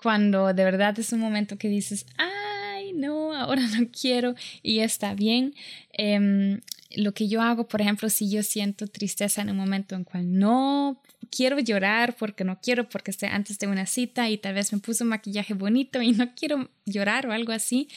cuando 0.00 0.54
de 0.54 0.64
verdad 0.64 0.96
es 0.96 1.12
un 1.12 1.18
momento 1.18 1.58
que 1.58 1.66
dices, 1.66 2.06
ay, 2.16 2.92
no, 2.92 3.34
ahora 3.34 3.62
no 3.66 3.88
quiero 3.90 4.36
y 4.62 4.78
está 4.78 5.14
bien. 5.14 5.56
Em, 5.92 6.60
lo 6.96 7.12
que 7.12 7.28
yo 7.28 7.42
hago, 7.42 7.68
por 7.68 7.80
ejemplo, 7.80 8.08
si 8.08 8.30
yo 8.30 8.42
siento 8.42 8.86
tristeza 8.86 9.42
en 9.42 9.50
un 9.50 9.56
momento 9.56 9.94
en 9.94 10.04
cual 10.04 10.38
no 10.38 11.02
quiero 11.30 11.58
llorar 11.58 12.16
porque 12.16 12.44
no 12.44 12.60
quiero, 12.60 12.88
porque 12.88 13.10
esté 13.10 13.26
antes 13.26 13.58
de 13.58 13.66
una 13.66 13.86
cita 13.86 14.28
y 14.30 14.38
tal 14.38 14.54
vez 14.54 14.72
me 14.72 14.78
puso 14.78 15.04
un 15.04 15.10
maquillaje 15.10 15.54
bonito 15.54 16.02
y 16.02 16.12
no 16.12 16.34
quiero 16.34 16.70
llorar 16.84 17.26
o 17.26 17.32
algo 17.32 17.52
así, 17.52 17.88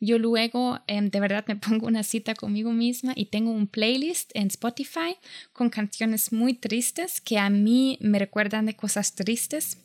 yo 0.00 0.18
luego 0.18 0.80
em, 0.86 1.10
de 1.10 1.20
verdad 1.20 1.44
me 1.46 1.56
pongo 1.64 1.86
una 1.86 2.02
cita 2.02 2.34
conmigo 2.34 2.72
misma 2.72 3.12
y 3.16 3.26
tengo 3.26 3.50
un 3.50 3.66
playlist 3.66 4.30
en 4.34 4.48
Spotify 4.48 5.16
con 5.52 5.70
canciones 5.70 6.32
muy 6.32 6.54
tristes 6.54 7.20
que 7.20 7.38
a 7.38 7.50
mí 7.50 7.98
me 8.00 8.18
recuerdan 8.18 8.66
de 8.66 8.76
cosas 8.76 9.14
tristes, 9.14 9.78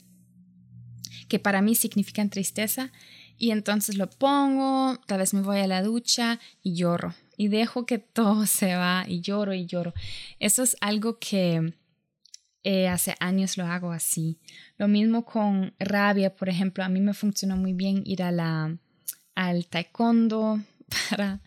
que 1.27 1.39
para 1.39 1.61
mí 1.61 1.75
significan 1.75 2.29
tristeza. 2.29 2.91
Y 3.37 3.51
entonces 3.51 3.95
lo 3.95 4.09
pongo, 4.09 4.99
tal 5.07 5.19
vez 5.19 5.33
me 5.33 5.41
voy 5.41 5.59
a 5.59 5.67
la 5.67 5.81
ducha 5.81 6.39
y 6.61 6.75
lloro. 6.75 7.13
Y 7.39 7.47
dejo 7.47 7.85
que 7.85 7.99
todo 7.99 8.45
se 8.45 8.75
va 8.75 9.05
y 9.07 9.21
lloro 9.21 9.53
y 9.53 9.65
lloro. 9.65 9.93
Eso 10.39 10.61
es 10.61 10.75
algo 10.81 11.19
que 11.19 11.73
eh, 12.63 12.89
hace 12.89 13.15
años 13.21 13.57
lo 13.57 13.65
hago 13.65 13.93
así. 13.93 14.41
Lo 14.77 14.89
mismo 14.89 15.23
con 15.23 15.73
rabia, 15.79 16.35
por 16.35 16.49
ejemplo, 16.49 16.83
a 16.83 16.89
mí 16.89 16.99
me 16.99 17.13
funcionó 17.13 17.55
muy 17.55 17.71
bien 17.71 18.03
ir 18.05 18.23
a 18.23 18.31
la 18.33 18.77
al 19.35 19.67
taekwondo 19.67 20.59
para, 21.09 21.39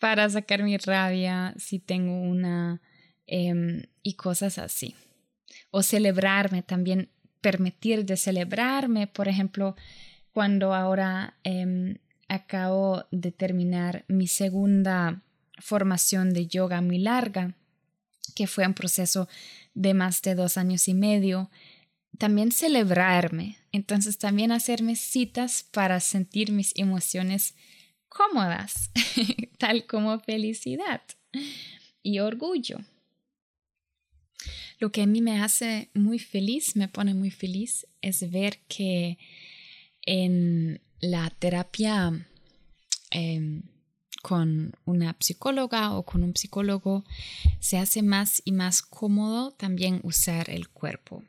para 0.00 0.28
sacar 0.28 0.64
mi 0.64 0.76
rabia 0.76 1.54
si 1.56 1.78
tengo 1.78 2.20
una 2.20 2.82
em, 3.28 3.84
y 4.02 4.14
cosas 4.14 4.58
así. 4.58 4.96
O 5.70 5.84
celebrarme 5.84 6.64
también, 6.64 7.10
permitir 7.40 8.04
de 8.04 8.16
celebrarme, 8.16 9.06
por 9.06 9.28
ejemplo, 9.28 9.76
cuando 10.32 10.74
ahora 10.74 11.38
em, 11.44 11.98
acabo 12.34 13.04
de 13.10 13.30
terminar 13.30 14.04
mi 14.08 14.26
segunda 14.26 15.22
formación 15.58 16.32
de 16.32 16.46
yoga 16.46 16.80
muy 16.80 16.98
larga, 16.98 17.54
que 18.34 18.46
fue 18.46 18.66
un 18.66 18.74
proceso 18.74 19.28
de 19.74 19.94
más 19.94 20.22
de 20.22 20.34
dos 20.34 20.56
años 20.56 20.88
y 20.88 20.94
medio, 20.94 21.50
también 22.18 22.52
celebrarme, 22.52 23.58
entonces 23.70 24.18
también 24.18 24.52
hacerme 24.52 24.96
citas 24.96 25.66
para 25.70 26.00
sentir 26.00 26.52
mis 26.52 26.72
emociones 26.76 27.54
cómodas, 28.08 28.90
tal 29.58 29.86
como 29.86 30.18
felicidad 30.20 31.02
y 32.02 32.18
orgullo. 32.18 32.78
Lo 34.78 34.90
que 34.90 35.02
a 35.02 35.06
mí 35.06 35.20
me 35.20 35.40
hace 35.40 35.90
muy 35.94 36.18
feliz, 36.18 36.76
me 36.76 36.88
pone 36.88 37.14
muy 37.14 37.30
feliz, 37.30 37.86
es 38.00 38.30
ver 38.30 38.58
que 38.68 39.18
en 40.04 40.80
la 41.02 41.28
terapia 41.30 42.12
em, 43.10 43.62
con 44.22 44.72
una 44.86 45.16
psicóloga 45.18 45.96
o 45.96 46.04
con 46.04 46.22
un 46.22 46.34
psicólogo 46.34 47.04
se 47.58 47.76
hace 47.76 48.02
más 48.02 48.40
y 48.44 48.52
más 48.52 48.80
cómodo 48.82 49.50
también 49.50 50.00
usar 50.04 50.48
el 50.48 50.68
cuerpo 50.68 51.24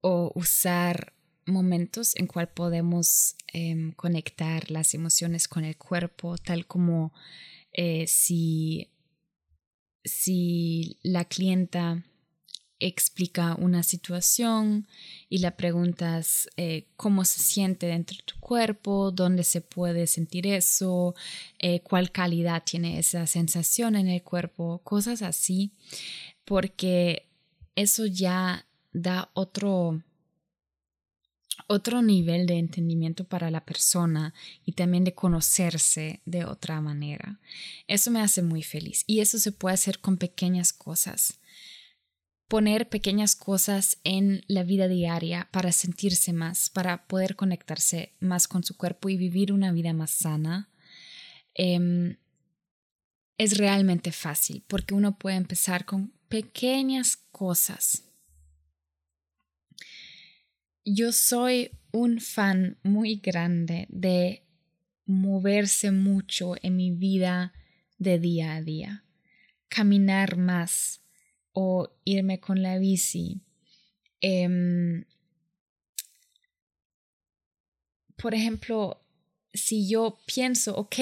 o 0.00 0.32
usar 0.36 1.12
momentos 1.44 2.14
en 2.16 2.28
cual 2.28 2.48
podemos 2.48 3.34
em, 3.52 3.92
conectar 3.92 4.70
las 4.70 4.94
emociones 4.94 5.48
con 5.48 5.64
el 5.64 5.76
cuerpo, 5.76 6.38
tal 6.38 6.66
como 6.66 7.12
eh, 7.72 8.06
si, 8.06 8.90
si 10.04 10.98
la 11.02 11.24
clienta 11.24 12.04
explica 12.86 13.54
una 13.58 13.82
situación 13.82 14.86
y 15.28 15.38
la 15.38 15.56
preguntas 15.56 16.48
eh, 16.56 16.86
cómo 16.96 17.24
se 17.24 17.40
siente 17.40 17.86
dentro 17.86 18.16
de 18.16 18.24
tu 18.24 18.38
cuerpo, 18.40 19.10
dónde 19.12 19.44
se 19.44 19.60
puede 19.60 20.06
sentir 20.06 20.46
eso, 20.46 21.14
eh, 21.58 21.80
cuál 21.80 22.10
calidad 22.10 22.62
tiene 22.64 22.98
esa 22.98 23.26
sensación 23.26 23.96
en 23.96 24.08
el 24.08 24.22
cuerpo, 24.22 24.80
cosas 24.84 25.22
así, 25.22 25.72
porque 26.44 27.28
eso 27.76 28.06
ya 28.06 28.66
da 28.92 29.30
otro, 29.34 30.02
otro 31.68 32.02
nivel 32.02 32.46
de 32.46 32.58
entendimiento 32.58 33.24
para 33.24 33.50
la 33.50 33.64
persona 33.64 34.34
y 34.64 34.72
también 34.72 35.04
de 35.04 35.14
conocerse 35.14 36.20
de 36.24 36.44
otra 36.44 36.80
manera. 36.80 37.40
Eso 37.86 38.10
me 38.10 38.20
hace 38.20 38.42
muy 38.42 38.62
feliz 38.62 39.04
y 39.06 39.20
eso 39.20 39.38
se 39.38 39.52
puede 39.52 39.74
hacer 39.74 40.00
con 40.00 40.16
pequeñas 40.16 40.72
cosas. 40.72 41.38
Poner 42.52 42.90
pequeñas 42.90 43.34
cosas 43.34 43.96
en 44.04 44.44
la 44.46 44.62
vida 44.62 44.86
diaria 44.86 45.48
para 45.52 45.72
sentirse 45.72 46.34
más, 46.34 46.68
para 46.68 47.06
poder 47.06 47.34
conectarse 47.34 48.12
más 48.20 48.46
con 48.46 48.62
su 48.62 48.76
cuerpo 48.76 49.08
y 49.08 49.16
vivir 49.16 49.54
una 49.54 49.72
vida 49.72 49.94
más 49.94 50.10
sana. 50.10 50.68
Em, 51.54 52.18
es 53.38 53.56
realmente 53.56 54.12
fácil 54.12 54.62
porque 54.68 54.92
uno 54.92 55.16
puede 55.16 55.36
empezar 55.36 55.86
con 55.86 56.12
pequeñas 56.28 57.16
cosas 57.16 58.12
yo 60.84 61.12
soy 61.12 61.70
un 61.92 62.20
fan 62.20 62.78
muy 62.82 63.16
grande 63.16 63.86
de 63.88 64.42
moverse 65.06 65.92
mucho 65.92 66.54
en 66.62 66.76
mi 66.76 66.90
vida 66.90 67.52
de 67.98 68.18
día 68.18 68.54
a 68.54 68.62
día, 68.62 69.04
caminar 69.68 70.36
más 70.36 71.02
o 71.52 71.88
irme 72.04 72.40
con 72.40 72.62
la 72.62 72.78
bici. 72.78 73.40
Em, 74.20 75.04
por 78.16 78.34
ejemplo, 78.34 79.02
si 79.52 79.88
yo 79.88 80.18
pienso, 80.26 80.76
ok, 80.76 80.98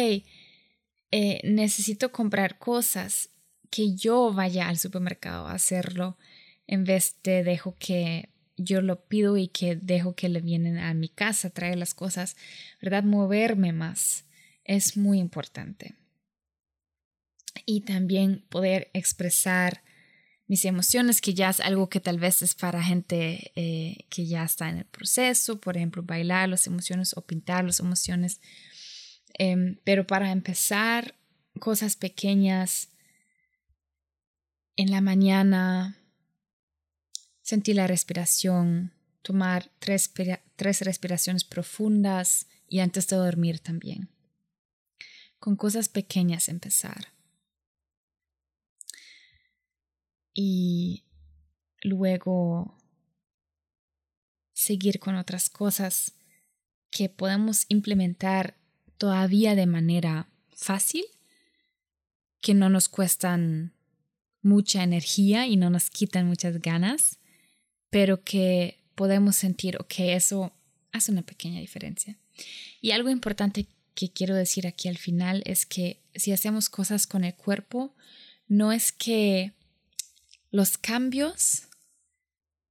eh, 1.13 1.41
necesito 1.45 2.13
comprar 2.13 2.59
cosas, 2.59 3.31
que 3.71 3.95
yo 3.95 4.33
vaya 4.33 4.69
al 4.69 4.79
supermercado 4.79 5.47
a 5.47 5.53
hacerlo 5.53 6.19
en 6.67 6.85
vez 6.85 7.17
de 7.23 7.45
dejo 7.45 7.77
que 7.79 8.31
yo 8.57 8.83
lo 8.83 9.07
pido 9.07 9.37
y 9.37 9.49
que 9.49 9.77
dejo 9.77 10.15
que 10.15 10.29
le 10.29 10.41
vienen 10.41 10.79
a 10.79 10.93
mi 10.93 11.09
casa, 11.09 11.51
traer 11.51 11.79
las 11.79 11.95
cosas, 11.95 12.37
¿verdad? 12.83 13.05
Moverme 13.05 13.73
más 13.73 14.27
es 14.65 14.97
muy 14.97 15.19
importante. 15.19 15.95
Y 17.65 17.83
también 17.83 18.45
poder 18.49 18.91
expresar 18.93 19.83
mis 20.51 20.65
emociones, 20.65 21.21
que 21.21 21.33
ya 21.33 21.49
es 21.49 21.61
algo 21.61 21.89
que 21.89 22.01
tal 22.01 22.19
vez 22.19 22.43
es 22.43 22.57
para 22.57 22.83
gente 22.83 23.53
eh, 23.55 24.05
que 24.09 24.27
ya 24.27 24.43
está 24.43 24.69
en 24.69 24.79
el 24.79 24.85
proceso, 24.85 25.61
por 25.61 25.77
ejemplo, 25.77 26.03
bailar 26.03 26.49
las 26.49 26.67
emociones 26.67 27.17
o 27.17 27.21
pintar 27.21 27.65
las 27.65 27.79
emociones. 27.79 28.41
Em, 29.35 29.79
pero 29.85 30.09
para 30.09 30.33
empezar, 30.33 31.15
cosas 31.61 31.95
pequeñas 31.95 32.89
en 34.75 34.91
la 34.91 35.01
mañana, 35.01 35.97
Sentir 37.43 37.77
la 37.77 37.87
respiración, 37.87 38.93
tomar 39.23 39.71
tres, 39.79 40.13
tres 40.57 40.81
respiraciones 40.83 41.43
profundas 41.45 42.47
y 42.69 42.79
antes 42.79 43.07
de 43.09 43.17
dormir 43.17 43.59
también. 43.59 44.09
Con 45.39 45.57
cosas 45.57 45.89
pequeñas 45.89 46.49
empezar. 46.49 47.20
Y 50.33 51.05
luego 51.83 52.79
seguir 54.53 54.99
con 55.01 55.17
otras 55.17 55.49
cosas 55.51 56.15
que 56.91 57.09
podemos 57.09 57.65
implementar 57.69 58.57
todavía 58.99 59.55
de 59.55 59.67
manera 59.67 60.29
fácil, 60.51 61.05
que 62.41 62.55
no 62.55 62.69
nos 62.69 62.89
cuestan 62.89 63.75
mucha 64.43 64.83
energía 64.83 65.47
y 65.47 65.57
no 65.57 65.71
nos 65.71 65.91
quitan 65.91 66.27
muchas 66.27 66.61
ganas 66.61 67.21
pero 67.91 68.23
que 68.23 68.79
podemos 68.95 69.37
sentir, 69.37 69.77
ok, 69.79 69.95
eso 69.99 70.53
hace 70.93 71.13
una 71.13 71.23
pequeña 71.23 71.61
diferencia. 71.61 72.17
Y 72.81 72.93
algo 72.93 73.11
importante 73.11 73.67
que 73.95 74.11
quiero 74.11 74.35
decir 74.35 74.67
aquí 74.67 74.89
al 74.89 74.97
final 74.97 75.43
es 75.45 75.67
que 75.67 76.01
si 76.15 76.33
hacemos 76.33 76.71
cosas 76.71 77.07
con 77.07 77.25
el 77.25 77.35
cuerpo, 77.35 77.95
no 78.47 78.73
es 78.73 78.93
que 78.93 79.53
los 80.51 80.79
cambios 80.79 81.69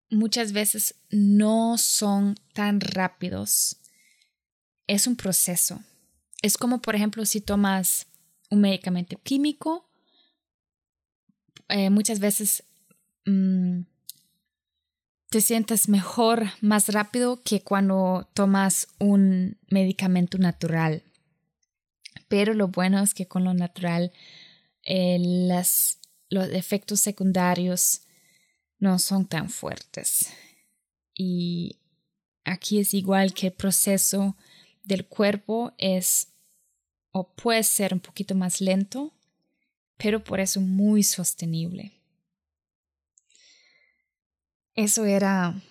muchas 0.09 0.51
veces 0.51 0.95
no 1.09 1.77
son 1.77 2.35
tan 2.53 2.81
rápidos. 2.81 3.77
Es 4.87 5.07
un 5.07 5.15
proceso. 5.15 5.81
Es 6.41 6.57
como, 6.57 6.81
por 6.81 6.95
ejemplo, 6.95 7.25
si 7.25 7.41
tomas 7.41 8.07
un 8.49 8.61
medicamento 8.61 9.19
químico, 9.21 9.89
eh, 11.67 11.89
muchas 11.89 12.19
veces 12.19 12.63
mm, 13.25 13.81
te 15.29 15.41
sientes 15.41 15.87
mejor 15.89 16.47
más 16.61 16.89
rápido 16.89 17.43
que 17.43 17.61
cuando 17.61 18.27
tomas 18.33 18.87
un 18.97 19.57
medicamento 19.69 20.37
natural. 20.39 21.03
Pero 22.27 22.53
lo 22.53 22.67
bueno 22.69 23.01
es 23.01 23.13
que 23.13 23.27
con 23.27 23.43
lo 23.43 23.53
natural 23.53 24.11
eh, 24.83 25.17
los 26.29 26.47
efectos 26.49 26.99
secundarios 26.99 28.01
no 28.77 28.99
son 28.99 29.27
tan 29.27 29.49
fuertes. 29.49 30.31
Y 31.13 31.79
aquí 32.45 32.79
es 32.79 32.93
igual 32.93 33.33
que 33.33 33.47
el 33.47 33.53
proceso 33.53 34.37
del 34.83 35.05
cuerpo 35.05 35.73
es 35.77 36.29
o 37.11 37.33
puede 37.33 37.63
ser 37.63 37.93
un 37.93 37.99
poquito 37.99 38.35
más 38.35 38.61
lento, 38.61 39.13
pero 39.97 40.23
por 40.23 40.39
eso 40.39 40.61
muy 40.61 41.03
sostenible. 41.03 41.91
Eso 44.75 45.03
era 45.05 45.61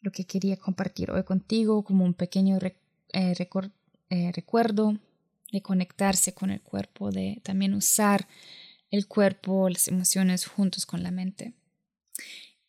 lo 0.00 0.10
que 0.10 0.24
quería 0.24 0.56
compartir 0.56 1.10
hoy 1.10 1.22
contigo 1.22 1.84
como 1.84 2.04
un 2.04 2.14
pequeño 2.14 2.58
eh, 2.58 2.76
eh, 4.10 4.32
recuerdo 4.32 4.98
de 5.52 5.62
conectarse 5.62 6.34
con 6.34 6.50
el 6.50 6.60
cuerpo, 6.60 7.12
de 7.12 7.40
también 7.44 7.74
usar 7.74 8.26
el 8.94 9.06
cuerpo, 9.06 9.68
las 9.68 9.88
emociones 9.88 10.46
juntos 10.46 10.86
con 10.86 11.02
la 11.02 11.10
mente. 11.10 11.52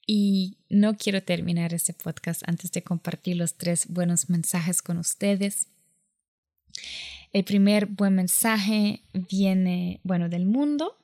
Y 0.07 0.57
no 0.69 0.97
quiero 0.97 1.23
terminar 1.23 1.73
este 1.73 1.93
podcast 1.93 2.43
antes 2.47 2.71
de 2.71 2.83
compartir 2.83 3.37
los 3.37 3.55
tres 3.55 3.87
buenos 3.87 4.29
mensajes 4.29 4.81
con 4.81 4.97
ustedes. 4.97 5.67
El 7.31 7.43
primer 7.43 7.87
buen 7.87 8.15
mensaje 8.15 9.01
viene, 9.13 9.99
bueno, 10.03 10.29
del 10.29 10.45
mundo. 10.45 10.97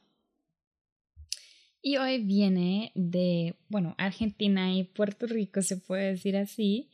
Y 1.81 1.97
hoy 1.97 2.19
viene 2.19 2.91
de, 2.93 3.55
bueno, 3.69 3.95
Argentina 3.97 4.71
y 4.73 4.83
Puerto 4.83 5.25
Rico, 5.25 5.63
se 5.63 5.77
puede 5.77 6.11
decir 6.11 6.37
así, 6.37 6.91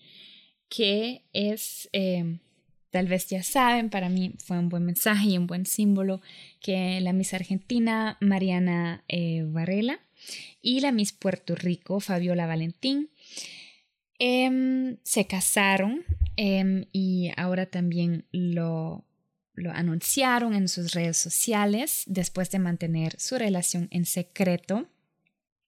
que 0.70 1.26
es 1.34 1.90
eh, 1.92 2.40
Tal 2.98 3.08
vez 3.08 3.28
ya 3.28 3.44
saben, 3.44 3.92
para 3.92 4.10
mí 4.10 4.34
fue 4.44 4.58
un 4.58 4.70
buen 4.70 4.84
mensaje 4.84 5.28
y 5.28 5.38
un 5.38 5.46
buen 5.46 5.68
símbolo 5.68 6.20
que 6.60 7.00
la 7.00 7.14
Miss 7.14 7.36
Argentina 7.36 8.18
Mariana 8.22 9.04
eh, 9.08 9.44
Varela 9.46 10.00
y 10.64 10.80
la 10.80 10.92
Miss 10.92 11.12
Puerto 11.12 11.54
Rico 11.54 12.00
Fabiola 12.00 12.48
Valentín 12.48 13.12
em, 14.18 14.98
se 15.04 15.28
casaron 15.28 16.06
em, 16.38 16.86
y 16.92 17.30
ahora 17.38 17.68
también 17.68 18.26
lo, 18.32 19.06
lo 19.54 19.72
anunciaron 19.74 20.56
en 20.56 20.68
sus 20.68 20.94
redes 20.94 21.18
sociales 21.18 22.02
después 22.08 22.50
de 22.50 22.58
mantener 22.58 23.14
su 23.20 23.38
relación 23.38 23.90
en 23.92 24.06
secreto. 24.06 24.88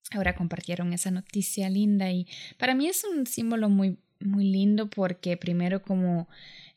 Ahora 0.09 0.35
compartieron 0.35 0.93
esa 0.93 1.11
noticia 1.11 1.69
linda 1.69 2.11
y 2.11 2.25
para 2.57 2.73
mí 2.73 2.87
es 2.87 3.03
un 3.03 3.27
símbolo 3.27 3.69
muy, 3.69 3.99
muy 4.19 4.45
lindo 4.45 4.89
porque 4.89 5.37
primero 5.37 5.83
como 5.83 6.27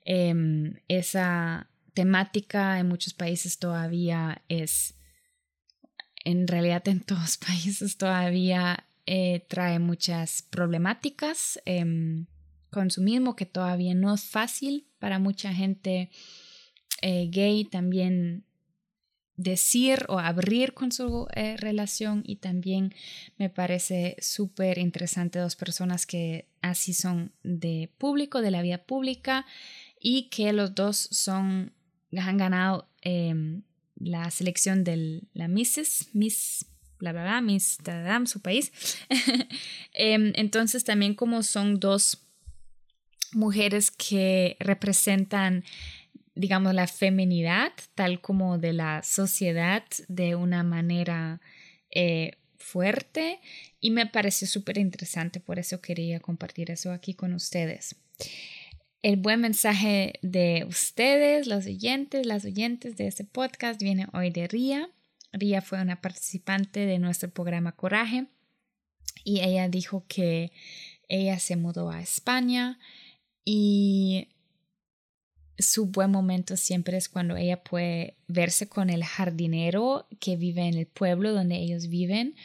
Em, 0.05 0.75
esa 0.89 1.71
temática 1.95 2.79
en 2.79 2.89
muchos 2.89 3.15
países 3.15 3.59
todavía 3.59 4.43
es, 4.49 4.95
en 6.25 6.49
realidad 6.49 6.87
en 6.89 7.01
todos 7.01 7.37
países 7.47 7.97
todavía 7.97 8.87
eh, 9.07 9.47
trae 9.49 9.79
muchas 9.79 10.43
problemáticas. 10.43 11.61
Eh, 11.67 12.25
consumismo 12.71 13.37
que 13.37 13.47
todavía 13.47 13.95
no 13.95 14.13
es 14.15 14.25
fácil 14.25 14.89
para 14.99 15.19
mucha 15.19 15.53
gente 15.53 16.11
eh, 17.03 17.29
gay 17.31 17.65
también 17.65 18.45
decir 19.37 20.07
o 20.09 20.19
abrir 20.19 20.73
con 20.75 20.93
su 20.93 21.27
eh, 21.35 21.57
relación 21.59 22.23
y 22.27 22.37
también 22.37 22.95
me 23.39 23.51
parece 23.51 24.17
súper 24.21 24.79
interesante 24.79 25.39
dos 25.39 25.57
personas 25.57 26.07
que 26.07 26.49
así 26.61 26.93
son 26.93 27.33
de 27.43 27.91
público, 27.99 28.41
de 28.41 28.51
la 28.51 28.63
vida 28.63 28.79
pública 28.79 29.47
y 30.03 30.29
que 30.31 30.53
los 30.53 30.75
dos 30.75 30.97
son, 31.13 31.73
han 32.17 32.37
ganado 32.37 32.89
em, 33.03 33.63
la 33.95 34.31
selección 34.33 34.83
de 34.83 35.23
la 35.33 35.47
Misses, 35.47 36.09
Miss, 36.13 36.67
bla, 36.99 37.13
bla, 37.13 37.23
bla, 37.23 37.41
Miss 37.41 37.79
Tadam, 37.83 38.27
su 38.27 38.41
país. 38.41 38.73
Em, 39.95 40.33
entonces 40.35 40.85
también 40.85 41.15
como 41.15 41.43
son 41.43 41.79
dos 41.79 42.27
mujeres 43.33 43.91
que 43.91 44.57
representan 44.59 45.65
digamos, 46.35 46.73
la 46.73 46.87
feminidad, 46.87 47.73
tal 47.95 48.23
como 48.23 48.57
de 48.57 48.73
la 48.73 49.03
sociedad, 49.03 49.85
de 50.09 50.35
una 50.35 50.63
manera 50.63 51.43
eh, 51.91 52.39
fuerte 52.57 53.39
y 53.81 53.91
me 53.91 54.07
pareció 54.07 54.49
súper 54.49 54.79
interesante, 54.79 55.41
por 55.41 55.59
eso 55.59 55.83
quería 55.83 56.21
compartir 56.21 56.71
eso 56.71 56.91
aquí 56.91 57.13
con 57.13 57.35
ustedes 57.35 57.97
el 59.03 59.17
buen 59.17 59.41
mensaje 59.41 60.15
de 60.23 60.65
ustedes, 60.69 61.49
los 61.49 61.67
oyentes, 61.67 62.25
las 62.25 62.45
oyentes 62.45 62.97
de 62.97 63.09
este 63.09 63.25
podcast, 63.25 63.83
viene 63.83 64.07
hoy 64.13 64.31
de 64.31 64.47
Ría. 64.47 64.89
Ría 65.33 65.61
fue 65.61 65.83
una 65.83 66.01
participante 66.01 66.87
de 66.87 66.99
nuestro 66.99 67.31
programa 67.31 67.73
Coraje 67.73 68.27
y 69.25 69.41
ella 69.41 69.69
dijo 69.69 70.05
que 70.07 70.53
ella 71.09 71.39
se 71.41 71.57
mudó 71.57 71.91
a 71.91 72.01
España 72.01 72.79
y 73.45 74.29
su 75.59 75.87
buen 75.87 76.11
momento 76.11 76.57
siempre 76.57 76.97
es 76.97 77.09
cuando 77.09 77.37
ella 77.37 77.63
puede 77.63 78.17
verse 78.29 78.69
con 78.69 78.89
el 78.89 79.05
jardinero 79.05 80.07
que 80.21 80.37
vive 80.37 80.63
en 80.63 80.75
el 80.75 80.87
pueblo 80.87 81.33
donde 81.33 81.57
ellos 81.57 81.89
viven 81.89 82.37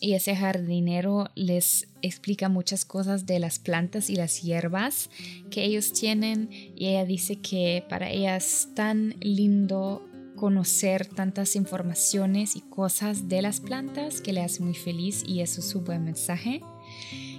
y 0.00 0.12
ese 0.12 0.36
jardinero 0.36 1.28
les 1.34 1.88
explica 2.02 2.48
muchas 2.48 2.84
cosas 2.84 3.26
de 3.26 3.38
las 3.38 3.58
plantas 3.58 4.10
y 4.10 4.16
las 4.16 4.42
hierbas 4.42 5.10
que 5.50 5.64
ellos 5.64 5.92
tienen 5.92 6.50
y 6.50 6.88
ella 6.88 7.04
dice 7.04 7.36
que 7.36 7.84
para 7.88 8.10
ella 8.10 8.36
es 8.36 8.68
tan 8.74 9.14
lindo 9.20 10.06
conocer 10.36 11.06
tantas 11.06 11.56
informaciones 11.56 12.56
y 12.56 12.60
cosas 12.60 13.28
de 13.28 13.42
las 13.42 13.60
plantas 13.60 14.20
que 14.20 14.32
le 14.32 14.42
hace 14.42 14.62
muy 14.62 14.74
feliz 14.74 15.24
y 15.26 15.40
eso 15.40 15.60
es 15.60 15.68
su 15.68 15.80
buen 15.80 16.04
mensaje. 16.04 16.60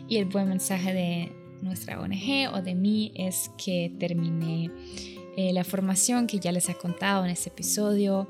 Y 0.10 0.18
el 0.18 0.26
buen 0.26 0.50
mensaje 0.50 0.94
de 0.94 1.32
nuestra 1.62 2.02
ONG 2.02 2.54
o 2.54 2.62
de 2.62 2.76
mí 2.76 3.12
es 3.16 3.52
que 3.58 3.94
terminé 4.00 4.72
eh, 5.38 5.54
la 5.54 5.64
formación 5.64 6.28
que 6.28 6.40
ya 6.40 6.52
les 6.52 6.68
he 6.70 6.76
contado 6.76 7.24
en 7.24 7.32
este 7.32 7.50
episodio. 7.50 8.28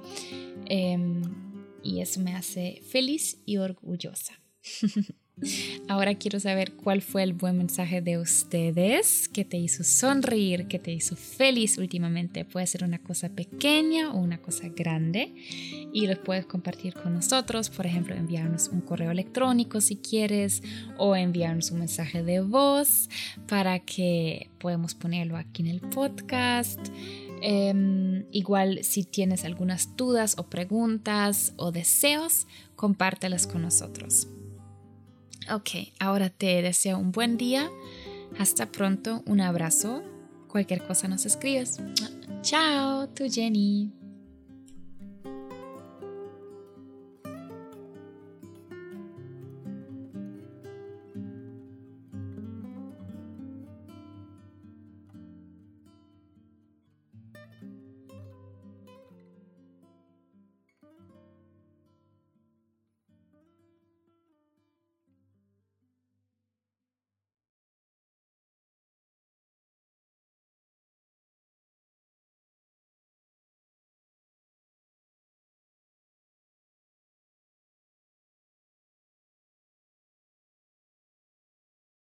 Em, 0.66 1.22
y 1.88 2.02
eso 2.02 2.20
me 2.20 2.36
hace 2.36 2.82
feliz 2.90 3.38
y 3.46 3.58
orgullosa. 3.58 4.34
Ahora 5.88 6.16
quiero 6.16 6.40
saber 6.40 6.74
cuál 6.74 7.02
fue 7.02 7.22
el 7.22 7.34
buen 7.34 7.58
mensaje 7.58 8.02
de 8.02 8.18
ustedes 8.18 9.30
que 9.30 9.46
te 9.46 9.56
hizo 9.56 9.84
sonreír, 9.84 10.68
que 10.68 10.80
te 10.80 10.92
hizo 10.92 11.16
feliz 11.16 11.78
últimamente. 11.78 12.44
Puede 12.44 12.66
ser 12.66 12.84
una 12.84 12.98
cosa 12.98 13.30
pequeña 13.30 14.12
o 14.12 14.18
una 14.18 14.40
cosa 14.40 14.68
grande 14.68 15.34
y 15.94 16.08
los 16.08 16.18
puedes 16.18 16.48
compartir 16.48 16.96
con 16.96 17.14
nosotros. 17.14 17.70
Por 17.70 17.86
ejemplo, 17.86 18.16
enviarnos 18.16 18.68
un 18.68 18.82
correo 18.82 19.12
electrónico 19.12 19.80
si 19.80 19.98
quieres 19.98 20.64
o 20.98 21.16
enviarnos 21.16 21.70
un 21.72 21.80
mensaje 21.80 22.24
de 22.24 22.42
voz 22.42 23.08
para 23.48 23.80
que 23.80 24.50
podamos 24.60 24.96
ponerlo 24.96 25.38
aquí 25.38 25.62
en 25.62 25.70
el 25.70 25.82
podcast. 25.82 26.80
Em, 27.42 28.26
igual 28.32 28.84
si 28.84 29.04
tienes 29.04 29.46
algunas 29.46 29.96
dudas 29.96 30.36
o 30.38 30.44
preguntas 30.44 31.54
o 31.58 31.72
deseos, 31.72 32.48
compártelas 32.76 33.48
con 33.48 33.62
nosotros. 33.62 34.28
Ok, 35.54 35.94
ahora 36.00 36.30
te 36.30 36.62
deseo 36.62 36.98
un 36.98 37.12
buen 37.12 37.38
día. 37.38 37.70
Hasta 38.38 38.72
pronto, 38.72 39.24
un 39.26 39.42
abrazo. 39.42 40.04
Cualquier 40.48 40.86
cosa 40.86 41.08
nos 41.08 41.26
escribes. 41.26 41.80
Chao, 42.42 43.08
tu 43.10 43.30
Jenny. 43.30 43.92